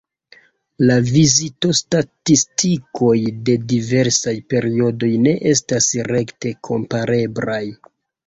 La 0.89 0.93
vizitostatistikoj 1.15 3.13
de 3.49 3.57
diversaj 3.73 4.33
periodoj 4.53 5.09
ne 5.27 5.33
estas 5.51 5.91
rekte 6.15 6.55
kompareblaj. 6.71 7.61